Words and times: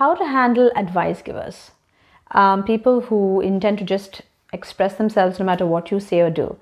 How 0.00 0.14
to 0.14 0.24
handle 0.24 0.70
advice 0.76 1.20
givers, 1.20 1.72
um, 2.30 2.64
people 2.64 3.02
who 3.02 3.42
intend 3.42 3.76
to 3.80 3.84
just 3.84 4.22
express 4.50 4.94
themselves 4.94 5.38
no 5.38 5.44
matter 5.44 5.66
what 5.66 5.90
you 5.90 6.00
say 6.00 6.20
or 6.20 6.30
do. 6.30 6.56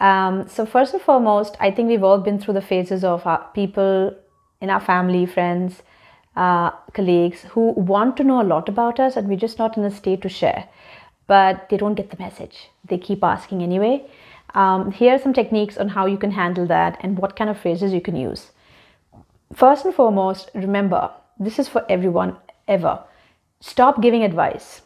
Um, 0.00 0.46
so, 0.48 0.66
first 0.66 0.92
and 0.92 1.00
foremost, 1.00 1.56
I 1.58 1.70
think 1.70 1.88
we've 1.88 2.04
all 2.04 2.18
been 2.18 2.38
through 2.38 2.52
the 2.52 2.60
phases 2.60 3.02
of 3.02 3.26
people 3.54 4.14
in 4.60 4.68
our 4.68 4.80
family, 4.80 5.24
friends, 5.24 5.82
uh, 6.36 6.72
colleagues 6.92 7.44
who 7.52 7.70
want 7.70 8.18
to 8.18 8.22
know 8.22 8.42
a 8.42 8.50
lot 8.52 8.68
about 8.68 9.00
us 9.00 9.16
and 9.16 9.30
we're 9.30 9.44
just 9.46 9.58
not 9.58 9.78
in 9.78 9.84
a 9.84 9.90
state 9.90 10.20
to 10.20 10.28
share, 10.28 10.68
but 11.26 11.70
they 11.70 11.78
don't 11.78 11.94
get 11.94 12.10
the 12.10 12.22
message. 12.22 12.68
They 12.86 12.98
keep 12.98 13.24
asking 13.24 13.62
anyway. 13.62 14.04
Um, 14.54 14.92
here 14.92 15.14
are 15.14 15.18
some 15.18 15.32
techniques 15.32 15.78
on 15.78 15.88
how 15.88 16.04
you 16.04 16.18
can 16.18 16.32
handle 16.32 16.66
that 16.66 16.98
and 17.00 17.16
what 17.18 17.34
kind 17.34 17.48
of 17.48 17.58
phrases 17.58 17.94
you 17.94 18.02
can 18.02 18.14
use. 18.14 18.50
First 19.54 19.86
and 19.86 19.94
foremost, 19.94 20.50
remember 20.54 21.10
this 21.40 21.58
is 21.58 21.66
for 21.66 21.86
everyone 21.88 22.36
ever. 22.68 23.00
Stop 23.60 24.00
giving 24.00 24.22
advice. 24.22 24.82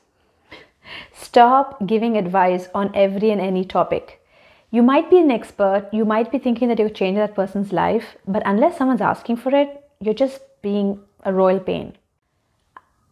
Stop 1.12 1.86
giving 1.86 2.16
advice 2.16 2.68
on 2.74 2.90
every 2.94 3.30
and 3.30 3.40
any 3.40 3.64
topic. 3.64 4.22
You 4.70 4.82
might 4.82 5.10
be 5.10 5.18
an 5.18 5.30
expert, 5.30 5.88
you 5.92 6.04
might 6.04 6.30
be 6.30 6.38
thinking 6.38 6.68
that 6.68 6.78
you're 6.78 6.90
changing 6.90 7.20
that 7.20 7.34
person's 7.34 7.72
life, 7.72 8.16
but 8.26 8.42
unless 8.44 8.76
someone's 8.76 9.00
asking 9.00 9.36
for 9.36 9.54
it, 9.54 9.82
you're 10.00 10.14
just 10.14 10.40
being 10.62 11.00
a 11.24 11.32
royal 11.32 11.58
pain. 11.58 11.96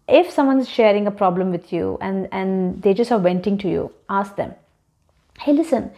If 0.06 0.30
someone's 0.30 0.69
sharing 0.69 1.06
a 1.06 1.11
problem 1.11 1.51
with 1.51 1.73
you 1.73 1.98
and, 2.01 2.28
and 2.30 2.83
they 2.83 2.95
just 2.95 3.11
are 3.11 3.19
venting 3.19 3.59
to 3.59 3.69
you, 3.69 3.92
ask 4.09 4.37
them, 4.37 4.55
hey, 5.41 5.53
listen, 5.53 5.91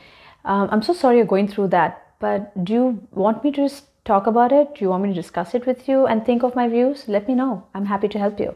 um, 0.45 0.69
I'm 0.71 0.83
so 0.83 0.93
sorry 0.93 1.17
you're 1.17 1.27
going 1.27 1.49
through 1.49 1.69
that, 1.69 2.07
but 2.21 2.65
do 2.65 2.73
you 2.73 3.09
want 3.13 3.45
me 3.45 3.51
to 3.53 3.69
just 3.69 3.85
talk 4.09 4.27
about 4.27 4.53
it? 4.53 4.75
Do 4.75 4.85
you 4.85 4.91
want 4.91 5.05
me 5.05 5.11
to 5.11 5.15
discuss 5.15 5.55
it 5.55 5.67
with 5.67 5.89
you 5.89 6.07
and 6.07 6.25
think 6.25 6.43
of 6.43 6.57
my 6.61 6.67
views? 6.69 7.05
Let 7.07 7.29
me 7.29 7.35
know. 7.35 7.65
I'm 7.75 7.87
happy 7.87 8.09
to 8.09 8.19
help 8.19 8.41
you. 8.41 8.55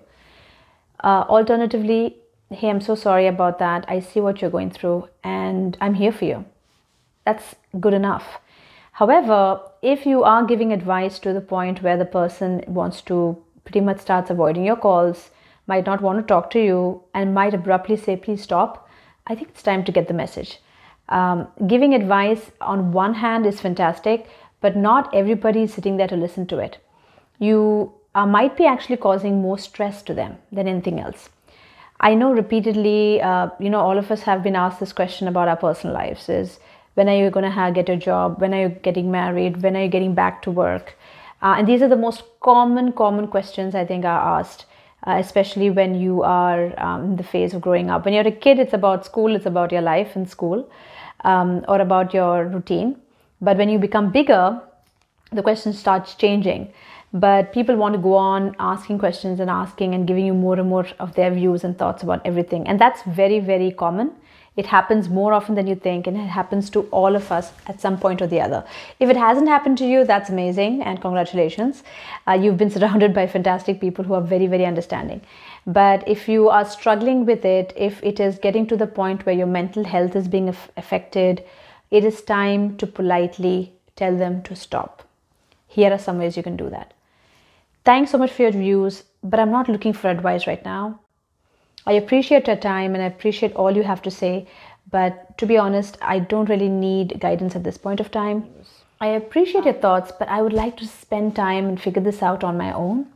Uh, 1.04 1.24
alternatively, 1.28 2.16
hey, 2.50 2.70
I'm 2.70 2.80
so 2.80 2.94
sorry 2.94 3.26
about 3.26 3.58
that. 3.58 3.84
I 3.88 4.00
see 4.00 4.20
what 4.20 4.40
you're 4.40 4.56
going 4.58 4.70
through 4.70 5.08
and 5.22 5.76
I'm 5.80 5.94
here 5.94 6.12
for 6.12 6.24
you. 6.24 6.44
That's 7.26 7.54
good 7.80 7.94
enough. 7.94 8.38
However, 8.92 9.60
if 9.80 10.06
you 10.06 10.22
are 10.22 10.44
giving 10.44 10.72
advice 10.72 11.18
to 11.20 11.32
the 11.32 11.40
point 11.40 11.82
where 11.82 11.96
the 11.96 12.04
person 12.04 12.64
wants 12.66 13.00
to 13.02 13.18
pretty 13.64 13.80
much 13.80 14.00
starts 14.00 14.30
avoiding 14.30 14.64
your 14.64 14.76
calls, 14.76 15.30
might 15.66 15.86
not 15.86 16.02
want 16.02 16.18
to 16.18 16.26
talk 16.32 16.50
to 16.50 16.62
you, 16.62 17.02
and 17.14 17.34
might 17.34 17.54
abruptly 17.54 17.96
say, 17.96 18.16
please 18.16 18.42
stop, 18.42 18.88
I 19.26 19.34
think 19.34 19.48
it's 19.50 19.62
time 19.62 19.84
to 19.84 19.92
get 19.92 20.08
the 20.08 20.14
message. 20.14 20.58
Um, 21.08 21.48
giving 21.66 21.94
advice 21.94 22.50
on 22.60 22.92
one 22.92 23.14
hand 23.14 23.46
is 23.46 23.60
fantastic, 23.60 24.28
but 24.62 24.76
not 24.76 25.14
everybody 25.14 25.64
is 25.64 25.74
sitting 25.74 25.98
there 25.98 26.08
to 26.08 26.16
listen 26.16 26.46
to 26.46 26.58
it. 26.58 26.78
You 27.38 27.92
uh, 28.14 28.26
might 28.26 28.56
be 28.56 28.64
actually 28.64 28.96
causing 28.96 29.42
more 29.42 29.58
stress 29.58 30.02
to 30.04 30.14
them 30.14 30.38
than 30.50 30.66
anything 30.68 31.00
else. 31.00 31.28
I 32.00 32.14
know 32.14 32.32
repeatedly, 32.32 33.20
uh, 33.20 33.50
you 33.60 33.70
know, 33.70 33.80
all 33.80 33.98
of 33.98 34.10
us 34.10 34.22
have 34.22 34.42
been 34.42 34.56
asked 34.56 34.80
this 34.80 34.92
question 34.92 35.28
about 35.28 35.48
our 35.48 35.56
personal 35.56 35.94
lives 35.94 36.28
is 36.28 36.58
when 36.94 37.08
are 37.08 37.16
you 37.16 37.30
going 37.30 37.50
to 37.50 37.72
get 37.72 37.88
a 37.88 37.96
job? 37.96 38.40
When 38.40 38.52
are 38.54 38.62
you 38.62 38.68
getting 38.68 39.10
married? 39.10 39.62
When 39.62 39.76
are 39.76 39.82
you 39.82 39.88
getting 39.88 40.14
back 40.14 40.42
to 40.42 40.50
work? 40.50 40.96
Uh, 41.40 41.54
and 41.58 41.66
these 41.66 41.82
are 41.82 41.88
the 41.88 41.96
most 41.96 42.22
common, 42.40 42.92
common 42.92 43.28
questions 43.28 43.74
I 43.74 43.84
think 43.84 44.04
are 44.04 44.38
asked, 44.38 44.66
uh, 45.06 45.16
especially 45.18 45.70
when 45.70 45.94
you 45.94 46.22
are 46.22 46.78
um, 46.80 47.04
in 47.04 47.16
the 47.16 47.24
phase 47.24 47.54
of 47.54 47.60
growing 47.60 47.90
up. 47.90 48.04
When 48.04 48.14
you're 48.14 48.26
a 48.26 48.32
kid, 48.32 48.58
it's 48.58 48.74
about 48.74 49.04
school, 49.04 49.34
it's 49.34 49.46
about 49.46 49.72
your 49.72 49.80
life 49.80 50.14
in 50.16 50.26
school 50.26 50.68
um, 51.24 51.64
or 51.66 51.80
about 51.80 52.12
your 52.14 52.46
routine. 52.46 52.96
But 53.42 53.58
when 53.58 53.68
you 53.68 53.78
become 53.78 54.10
bigger, 54.10 54.62
the 55.32 55.42
question 55.42 55.72
starts 55.72 56.14
changing. 56.14 56.72
But 57.12 57.52
people 57.52 57.76
want 57.76 57.94
to 57.94 58.00
go 58.00 58.14
on 58.14 58.56
asking 58.58 58.98
questions 58.98 59.38
and 59.38 59.50
asking 59.50 59.94
and 59.94 60.06
giving 60.06 60.24
you 60.24 60.32
more 60.32 60.58
and 60.58 60.68
more 60.68 60.86
of 60.98 61.14
their 61.14 61.30
views 61.30 61.62
and 61.62 61.76
thoughts 61.76 62.02
about 62.02 62.22
everything. 62.24 62.66
And 62.66 62.80
that's 62.80 63.02
very 63.02 63.38
very 63.38 63.70
common. 63.70 64.12
It 64.56 64.66
happens 64.66 65.08
more 65.08 65.32
often 65.32 65.54
than 65.54 65.66
you 65.66 65.74
think 65.74 66.06
and 66.06 66.16
it 66.16 66.26
happens 66.26 66.70
to 66.70 66.82
all 66.90 67.16
of 67.16 67.30
us 67.32 67.52
at 67.66 67.80
some 67.80 67.98
point 67.98 68.22
or 68.22 68.26
the 68.26 68.40
other. 68.40 68.64
If 69.00 69.10
it 69.10 69.16
hasn't 69.16 69.48
happened 69.48 69.76
to 69.78 69.86
you 69.86 70.04
that's 70.04 70.30
amazing 70.30 70.82
and 70.82 71.02
congratulations. 71.02 71.82
Uh, 72.26 72.32
you've 72.32 72.56
been 72.56 72.70
surrounded 72.76 73.12
by 73.12 73.26
fantastic 73.26 73.80
people 73.80 74.04
who 74.06 74.14
are 74.14 74.22
very 74.22 74.46
very 74.46 74.64
understanding. 74.64 75.20
But 75.66 76.08
if 76.08 76.28
you 76.28 76.48
are 76.48 76.64
struggling 76.64 77.26
with 77.26 77.44
it 77.44 77.74
if 77.76 78.02
it 78.02 78.20
is 78.20 78.38
getting 78.38 78.66
to 78.68 78.76
the 78.76 78.86
point 78.86 79.26
where 79.26 79.34
your 79.34 79.52
mental 79.58 79.84
health 79.84 80.16
is 80.16 80.28
being 80.28 80.48
affected 80.78 81.44
it 81.98 82.08
is 82.10 82.22
time 82.22 82.66
to 82.78 82.86
politely 82.98 83.56
tell 84.02 84.18
them 84.24 84.42
to 84.50 84.56
stop 84.64 85.06
here 85.78 85.92
are 85.92 86.04
some 86.08 86.18
ways 86.24 86.36
you 86.36 86.48
can 86.50 86.56
do 86.64 86.68
that 86.78 86.98
Thanks 87.84 88.12
so 88.12 88.18
much 88.18 88.30
for 88.30 88.42
your 88.42 88.52
views, 88.52 89.02
but 89.24 89.40
I'm 89.40 89.50
not 89.50 89.68
looking 89.68 89.92
for 89.92 90.08
advice 90.08 90.46
right 90.46 90.64
now. 90.64 91.00
I 91.84 91.94
appreciate 91.94 92.46
your 92.46 92.54
time 92.54 92.94
and 92.94 93.02
I 93.02 93.06
appreciate 93.06 93.56
all 93.56 93.76
you 93.76 93.82
have 93.82 94.02
to 94.02 94.10
say, 94.10 94.46
but 94.88 95.36
to 95.38 95.46
be 95.46 95.58
honest, 95.58 95.98
I 96.00 96.20
don't 96.20 96.48
really 96.48 96.68
need 96.68 97.18
guidance 97.18 97.56
at 97.56 97.64
this 97.64 97.78
point 97.78 97.98
of 97.98 98.12
time. 98.12 98.48
I 99.00 99.08
appreciate 99.08 99.64
your 99.64 99.74
thoughts, 99.74 100.12
but 100.16 100.28
I 100.28 100.42
would 100.42 100.52
like 100.52 100.76
to 100.76 100.86
spend 100.86 101.34
time 101.34 101.66
and 101.66 101.80
figure 101.80 102.00
this 102.00 102.22
out 102.22 102.44
on 102.44 102.56
my 102.56 102.72
own. 102.72 103.06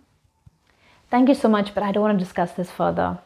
Thank 1.13 1.29
you 1.29 1.37
so 1.37 1.49
much, 1.49 1.73
but 1.73 1.85
I 1.85 1.93
don't 1.93 2.03
want 2.03 2.19
to 2.19 2.25
discuss 2.25 2.51
this 2.51 2.73
further. 2.73 3.21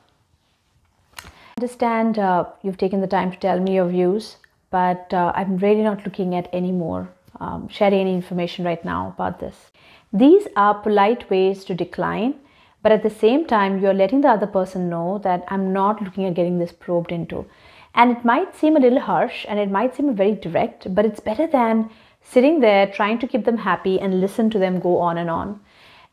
I 1.25 1.29
understand 1.57 2.19
uh, 2.19 2.45
you've 2.63 2.77
taken 2.77 3.01
the 3.01 3.07
time 3.07 3.31
to 3.31 3.39
tell 3.39 3.59
me 3.59 3.77
your 3.77 3.89
views, 3.89 4.37
but 4.71 5.13
uh, 5.13 5.33
I'm 5.35 5.57
really 5.57 5.83
not 5.83 6.05
looking 6.05 6.35
at 6.35 6.49
any 6.53 6.73
more 6.73 7.11
um, 7.41 7.69
sharing 7.69 8.01
any 8.01 8.15
information 8.15 8.65
right 8.65 8.85
now 8.85 9.15
about 9.15 9.41
this. 9.41 9.71
These 10.13 10.47
are 10.57 10.75
polite 10.75 11.31
ways 11.31 11.65
to 11.65 11.75
decline, 11.75 12.35
but 12.83 12.93
at 12.93 13.03
the 13.03 13.11
same 13.11 13.47
time, 13.47 13.81
you're 13.81 13.95
letting 13.95 14.21
the 14.21 14.29
other 14.29 14.47
person 14.47 14.91
know 14.91 15.19
that 15.19 15.45
I'm 15.49 15.73
not 15.73 16.03
looking 16.03 16.27
at 16.27 16.35
getting 16.35 16.59
this 16.59 16.73
probed 16.73 17.13
into. 17.13 17.47
And 17.95 18.17
it 18.17 18.25
might 18.25 18.57
seem 18.57 18.77
a 18.77 18.81
little 18.81 19.01
harsh 19.01 19.45
and 19.49 19.59
it 19.59 19.71
might 19.71 19.97
seem 19.97 20.15
very 20.15 20.35
direct, 20.35 20.95
but 20.95 21.05
it's 21.05 21.21
better 21.21 21.47
than 21.47 21.91
sitting 22.23 22.61
there 22.61 22.87
trying 22.87 23.19
to 23.19 23.27
keep 23.27 23.45
them 23.45 23.59
happy 23.59 23.99
and 23.99 24.21
listen 24.21 24.51
to 24.51 24.59
them 24.59 24.81
go 24.81 24.99
on 24.99 25.19
and 25.19 25.31
on. 25.31 25.61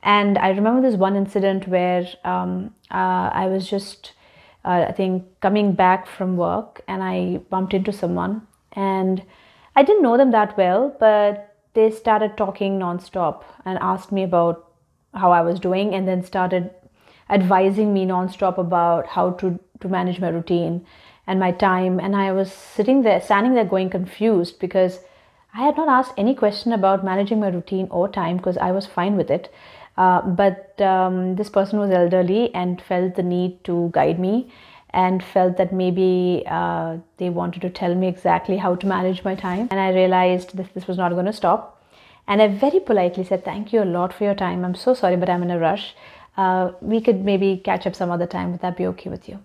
And 0.01 0.38
I 0.38 0.50
remember 0.50 0.81
this 0.81 0.97
one 0.97 1.16
incident 1.16 1.68
where 1.68 2.07
um, 2.24 2.74
uh, 2.89 3.29
I 3.34 3.47
was 3.47 3.69
just, 3.69 4.13
uh, 4.63 4.85
I 4.88 4.91
think, 4.91 5.25
coming 5.41 5.74
back 5.74 6.07
from 6.07 6.38
work 6.38 6.81
and 6.88 7.03
I 7.03 7.41
bumped 7.50 7.74
into 7.74 7.91
someone. 7.91 8.47
And 8.73 9.23
I 9.75 9.83
didn't 9.83 10.03
know 10.03 10.17
them 10.17 10.31
that 10.31 10.57
well, 10.57 10.95
but 11.00 11.55
they 11.73 11.91
started 11.91 12.38
talking 12.38 12.79
nonstop 12.79 13.44
and 13.66 13.78
asked 13.79 14.11
me 14.11 14.23
about 14.23 14.72
how 15.13 15.31
I 15.31 15.41
was 15.41 15.59
doing 15.59 15.94
and 15.94 16.07
then 16.07 16.23
started 16.23 16.72
advising 17.29 17.94
me 17.94 18.06
nonstop 18.06 18.57
about 18.57 19.07
how 19.07 19.31
to, 19.31 19.59
to 19.81 19.88
manage 19.88 20.19
my 20.19 20.29
routine 20.29 20.85
and 21.27 21.39
my 21.39 21.51
time. 21.51 22.00
And 22.00 22.16
I 22.16 22.31
was 22.31 22.51
sitting 22.51 23.03
there, 23.03 23.22
standing 23.22 23.53
there 23.53 23.66
going 23.66 23.89
confused 23.89 24.59
because 24.59 25.00
I 25.53 25.66
had 25.66 25.77
not 25.77 25.89
asked 25.89 26.13
any 26.17 26.35
question 26.35 26.72
about 26.72 27.03
managing 27.03 27.39
my 27.39 27.50
routine 27.50 27.88
or 27.89 28.07
time 28.07 28.38
because 28.38 28.57
I 28.57 28.72
was 28.72 28.85
fine 28.85 29.17
with 29.17 29.29
it. 29.29 29.53
Uh, 29.97 30.22
but 30.22 30.79
um, 30.79 31.35
this 31.35 31.50
person 31.50 31.79
was 31.79 31.89
elderly 31.89 32.53
and 32.53 32.81
felt 32.81 33.16
the 33.16 33.23
need 33.23 33.63
to 33.63 33.89
guide 33.94 34.19
me 34.19 34.51
and 34.97 35.24
felt 35.24 35.58
that 35.58 35.72
maybe 35.72 36.44
uh, 36.47 36.97
they 37.18 37.30
wanted 37.30 37.62
to 37.62 37.69
tell 37.69 37.94
me 37.94 38.08
exactly 38.08 38.58
how 38.58 38.74
to 38.74 38.88
manage 38.88 39.24
my 39.24 39.35
time. 39.35 39.68
And 39.69 39.80
I 39.80 39.90
realized 39.94 40.58
that 40.58 40.74
this 40.74 40.88
was 40.88 40.97
not 40.97 41.12
going 41.12 41.28
to 41.28 41.34
stop. 41.34 41.80
And 42.28 42.41
I 42.41 42.47
very 42.47 42.80
politely 42.80 43.24
said, 43.24 43.46
Thank 43.46 43.72
you 43.72 43.84
a 43.84 43.90
lot 43.97 44.12
for 44.12 44.24
your 44.24 44.34
time. 44.34 44.66
I'm 44.66 44.74
so 44.74 44.96
sorry, 44.96 45.16
but 45.16 45.30
I'm 45.30 45.44
in 45.44 45.52
a 45.52 45.59
rush. 45.59 45.96
Uh, 46.36 46.72
we 46.81 47.00
could 47.00 47.24
maybe 47.24 47.62
catch 47.63 47.86
up 47.86 47.96
some 47.96 48.09
other 48.09 48.25
time. 48.25 48.52
Would 48.52 48.62
that 48.62 48.75
be 48.75 48.88
okay 48.88 49.12
with 49.12 49.30
you? 49.30 49.38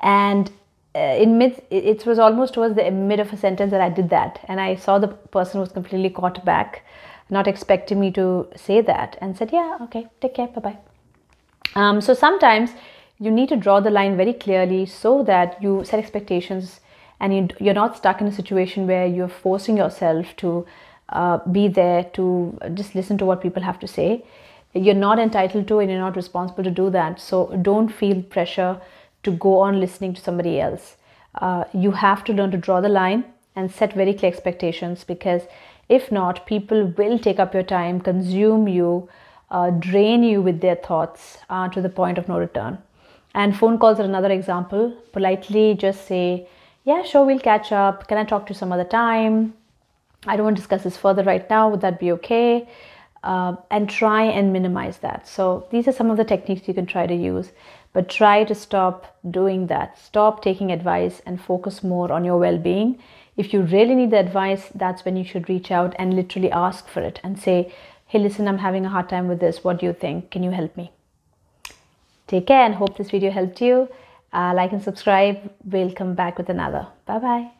And 0.00 0.52
uh, 0.94 1.16
in 1.24 1.36
mid, 1.36 1.60
it 1.70 2.06
was 2.06 2.20
almost 2.20 2.54
towards 2.54 2.76
the 2.76 2.88
mid 2.92 3.18
of 3.18 3.32
a 3.32 3.36
sentence 3.36 3.72
that 3.72 3.80
I 3.80 3.90
did 3.90 4.08
that. 4.10 4.38
And 4.44 4.60
I 4.60 4.76
saw 4.76 5.00
the 5.00 5.08
person 5.08 5.60
was 5.60 5.72
completely 5.72 6.10
caught 6.10 6.44
back, 6.44 6.84
not 7.28 7.48
expecting 7.48 7.98
me 7.98 8.12
to 8.12 8.48
say 8.54 8.80
that, 8.82 9.18
and 9.20 9.36
said, 9.36 9.50
Yeah, 9.52 9.78
okay, 9.82 10.06
take 10.20 10.34
care, 10.34 10.46
bye 10.46 10.60
bye. 10.60 10.78
Um, 11.74 12.00
so 12.00 12.14
sometimes 12.14 12.70
you 13.20 13.30
need 13.30 13.50
to 13.50 13.56
draw 13.56 13.80
the 13.80 13.90
line 13.90 14.16
very 14.16 14.32
clearly 14.32 14.86
so 14.86 15.22
that 15.24 15.62
you 15.62 15.84
set 15.84 15.98
expectations 15.98 16.80
and 17.20 17.34
you, 17.34 17.48
you're 17.60 17.74
not 17.74 17.96
stuck 17.96 18.20
in 18.20 18.26
a 18.26 18.32
situation 18.32 18.86
where 18.86 19.06
you're 19.06 19.28
forcing 19.28 19.76
yourself 19.76 20.34
to 20.38 20.66
uh, 21.10 21.38
be 21.52 21.68
there 21.68 22.04
to 22.14 22.58
just 22.72 22.94
listen 22.94 23.18
to 23.18 23.26
what 23.26 23.42
people 23.42 23.62
have 23.62 23.78
to 23.78 23.86
say. 23.86 24.24
You're 24.72 24.94
not 24.94 25.18
entitled 25.18 25.68
to 25.68 25.80
and 25.80 25.90
you're 25.90 26.00
not 26.00 26.16
responsible 26.16 26.64
to 26.64 26.70
do 26.70 26.88
that. 26.90 27.20
So 27.20 27.54
don't 27.60 27.90
feel 27.90 28.22
pressure 28.22 28.80
to 29.24 29.30
go 29.32 29.58
on 29.58 29.80
listening 29.80 30.14
to 30.14 30.20
somebody 30.20 30.58
else. 30.58 30.96
Uh, 31.34 31.64
you 31.74 31.90
have 31.90 32.24
to 32.24 32.32
learn 32.32 32.50
to 32.52 32.56
draw 32.56 32.80
the 32.80 32.88
line 32.88 33.24
and 33.54 33.70
set 33.70 33.92
very 33.92 34.14
clear 34.14 34.32
expectations 34.32 35.04
because 35.04 35.42
if 35.90 36.10
not, 36.10 36.46
people 36.46 36.86
will 36.96 37.18
take 37.18 37.38
up 37.38 37.52
your 37.52 37.64
time, 37.64 38.00
consume 38.00 38.68
you, 38.68 39.08
uh, 39.50 39.70
drain 39.70 40.22
you 40.22 40.40
with 40.40 40.60
their 40.60 40.76
thoughts 40.76 41.38
uh, 41.50 41.68
to 41.68 41.82
the 41.82 41.88
point 41.88 42.16
of 42.16 42.28
no 42.28 42.38
return. 42.38 42.78
And 43.34 43.56
phone 43.56 43.78
calls 43.78 44.00
are 44.00 44.04
another 44.04 44.30
example. 44.30 44.92
Politely 45.12 45.74
just 45.74 46.06
say, 46.06 46.48
Yeah, 46.84 47.02
sure, 47.02 47.24
we'll 47.24 47.40
catch 47.40 47.72
up. 47.72 48.08
Can 48.08 48.18
I 48.18 48.24
talk 48.24 48.46
to 48.46 48.52
you 48.52 48.58
some 48.58 48.72
other 48.72 48.84
time? 48.84 49.54
I 50.26 50.36
don't 50.36 50.44
want 50.44 50.56
to 50.56 50.62
discuss 50.62 50.82
this 50.84 50.96
further 50.96 51.22
right 51.22 51.48
now. 51.48 51.68
Would 51.68 51.80
that 51.80 51.98
be 51.98 52.12
okay? 52.12 52.68
uh, 53.22 53.56
and 53.70 53.88
try 53.88 54.22
and 54.24 54.52
minimize 54.52 54.98
that. 54.98 55.28
So, 55.28 55.66
these 55.70 55.86
are 55.88 55.92
some 55.92 56.10
of 56.10 56.16
the 56.16 56.24
techniques 56.24 56.66
you 56.66 56.74
can 56.74 56.86
try 56.86 57.06
to 57.06 57.14
use, 57.14 57.52
but 57.92 58.08
try 58.08 58.44
to 58.44 58.54
stop 58.54 59.18
doing 59.30 59.66
that. 59.66 59.98
Stop 59.98 60.42
taking 60.42 60.72
advice 60.72 61.20
and 61.26 61.40
focus 61.40 61.82
more 61.82 62.12
on 62.12 62.24
your 62.24 62.38
well 62.38 62.58
being. 62.58 62.98
If 63.36 63.52
you 63.52 63.62
really 63.62 63.94
need 63.94 64.10
the 64.10 64.18
advice, 64.18 64.70
that's 64.74 65.04
when 65.04 65.16
you 65.16 65.24
should 65.24 65.48
reach 65.48 65.70
out 65.70 65.94
and 65.98 66.14
literally 66.14 66.50
ask 66.50 66.88
for 66.88 67.00
it 67.00 67.20
and 67.22 67.38
say, 67.38 67.72
Hey, 68.06 68.18
listen, 68.18 68.48
I'm 68.48 68.58
having 68.58 68.86
a 68.86 68.88
hard 68.88 69.08
time 69.08 69.28
with 69.28 69.40
this. 69.40 69.62
What 69.62 69.78
do 69.78 69.86
you 69.86 69.92
think? 69.92 70.30
Can 70.30 70.42
you 70.42 70.50
help 70.50 70.76
me? 70.76 70.90
Take 72.30 72.46
care 72.46 72.64
and 72.64 72.76
hope 72.76 72.96
this 72.96 73.10
video 73.10 73.32
helped 73.32 73.60
you. 73.60 73.88
Uh, 74.32 74.52
like 74.54 74.72
and 74.72 74.82
subscribe. 74.82 75.52
We'll 75.64 75.92
come 75.92 76.14
back 76.14 76.38
with 76.38 76.48
another. 76.48 76.86
Bye 77.04 77.18
bye. 77.18 77.59